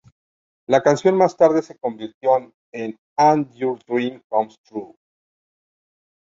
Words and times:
La 0.65 0.81
canción 0.81 1.15
más 1.15 1.37
tarde 1.37 1.61
se 1.61 1.77
convirtió 1.77 2.51
en 2.73 2.97
"And 3.17 3.53
Your 3.53 3.77
Dream 3.85 4.23
Comes 4.27 4.55
True". 4.63 4.95